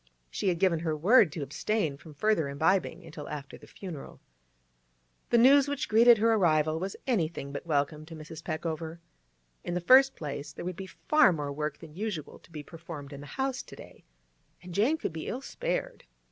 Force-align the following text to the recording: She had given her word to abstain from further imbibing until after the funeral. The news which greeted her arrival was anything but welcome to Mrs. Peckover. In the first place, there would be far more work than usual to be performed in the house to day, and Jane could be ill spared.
She 0.31 0.47
had 0.47 0.57
given 0.57 0.79
her 0.79 0.97
word 0.97 1.31
to 1.33 1.43
abstain 1.43 1.95
from 1.95 2.15
further 2.15 2.49
imbibing 2.49 3.05
until 3.05 3.29
after 3.29 3.55
the 3.55 3.67
funeral. 3.67 4.19
The 5.29 5.37
news 5.37 5.67
which 5.67 5.87
greeted 5.87 6.17
her 6.17 6.33
arrival 6.33 6.79
was 6.79 6.95
anything 7.05 7.51
but 7.51 7.67
welcome 7.67 8.07
to 8.07 8.15
Mrs. 8.15 8.43
Peckover. 8.43 8.97
In 9.63 9.75
the 9.75 9.79
first 9.79 10.15
place, 10.15 10.53
there 10.53 10.65
would 10.65 10.75
be 10.75 10.87
far 10.87 11.31
more 11.31 11.53
work 11.53 11.77
than 11.77 11.93
usual 11.93 12.39
to 12.39 12.51
be 12.51 12.63
performed 12.63 13.13
in 13.13 13.21
the 13.21 13.27
house 13.37 13.61
to 13.61 13.75
day, 13.75 14.03
and 14.63 14.73
Jane 14.73 14.97
could 14.97 15.13
be 15.13 15.27
ill 15.27 15.41
spared. 15.41 16.03